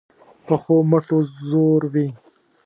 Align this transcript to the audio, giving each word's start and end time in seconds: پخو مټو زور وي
پخو 0.45 0.75
مټو 0.89 1.19
زور 1.49 1.81
وي 1.93 2.07